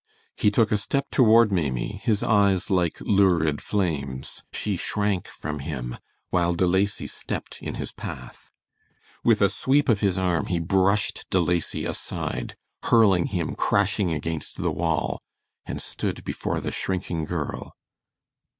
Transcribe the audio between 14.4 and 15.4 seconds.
the wall,